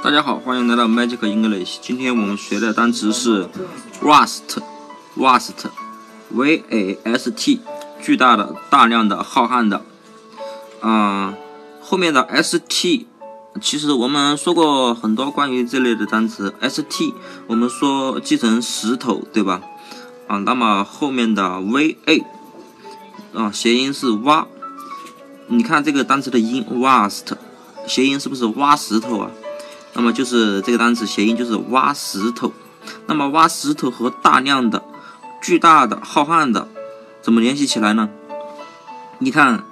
[0.00, 1.78] 大家好，欢迎来到 Magic English。
[1.82, 3.48] 今天我们学的单词是
[4.00, 7.60] vast，vast，v a s t，
[8.00, 9.82] 巨大的、大量的、浩瀚的。
[10.82, 11.34] 嗯，
[11.80, 13.08] 后面的 s t，
[13.60, 16.54] 其实我们说过很多关于这类的单词。
[16.60, 17.12] s t，
[17.48, 19.62] 我们说记成石头，对吧？
[20.28, 22.24] 啊，那么后面的 v a，
[23.34, 24.46] 啊，谐音是挖。
[25.48, 27.32] 你看这个单词的音 vast，
[27.88, 29.32] 谐音是不是挖石头啊？
[29.94, 32.52] 那么就是这个单词谐音就是挖石头。
[33.06, 34.82] 那么挖石头和大量的、
[35.42, 36.68] 巨大的、浩瀚的
[37.20, 38.08] 怎么联系起来呢？
[39.18, 39.64] 你看，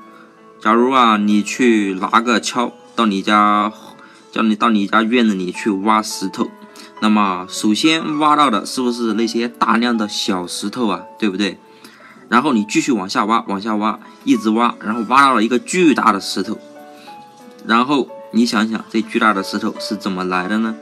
[0.61, 3.73] 假如啊，你去拿个锹到你家，
[4.33, 6.51] 叫你到你家院子里去挖石头，
[7.01, 11.03] 那么首先挖到的是不是那些大量的小石头啊？
[11.19, 11.59] 对不对？
[12.29, 16.59] 然后你继续往下挖，往下挖，一直挖，然后挖到了一个巨大的石头。
[17.67, 20.75] 然后你想想，这巨大的石头是怎么来的呢？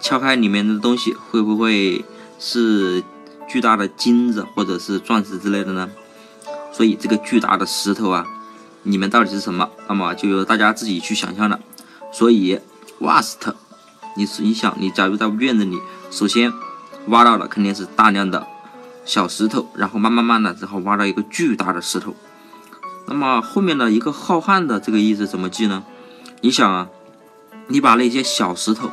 [0.00, 2.04] 敲开里面的东西，会不会
[2.38, 3.02] 是
[3.48, 5.88] 巨大的金子或者是钻石之类的呢？
[6.72, 8.26] 所以这个巨大的石头啊，
[8.82, 9.68] 里面到底是什么？
[9.88, 11.60] 那么就由大家自己去想象了。
[12.12, 12.58] 所以
[13.00, 13.54] ，vast，
[14.16, 15.78] 你你想，你假如在院子里，
[16.10, 16.52] 首先
[17.06, 18.46] 挖到的肯定是大量的。
[19.04, 22.14] 小石头，然后慢慢慢的，之后挖到一个巨大的石头。
[23.06, 25.82] 那么后面的一个浩瀚的这个意思怎么记呢？
[26.40, 26.88] 你想啊，
[27.68, 28.90] 你把那些小石头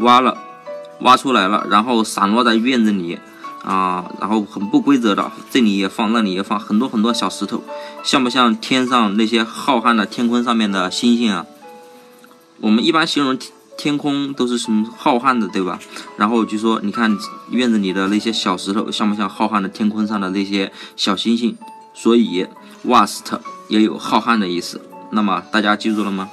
[0.00, 0.36] 挖了，
[1.00, 3.18] 挖出来了，然后散落在院子里
[3.62, 7.62] 啊，然后很不规则的，这里也放，那里也放，很多很多小石头，
[8.02, 11.46] 像不像天上那些浩瀚的天空上面的星星啊？
[12.60, 13.38] 我们一般形容。
[13.80, 15.78] 天空都是什么浩瀚的，对吧？
[16.16, 17.16] 然后就说，你看
[17.50, 21.56] 院子里的那些小石头，像不像浩瀚的天空上的那些小星星？
[21.94, 22.44] 所以
[22.84, 23.38] ，vast
[23.68, 24.80] 也有浩瀚的意思。
[25.12, 26.28] 那么大家记住了吗？